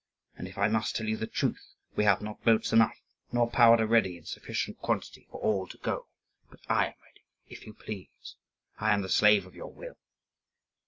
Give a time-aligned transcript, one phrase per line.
[0.35, 2.99] And if I must tell you the truth, we have not boats enough,
[3.31, 6.07] nor powder ready in sufficient quantity, for all to go.
[6.49, 8.35] But I am ready, if you please;
[8.79, 9.99] I am the slave of your will."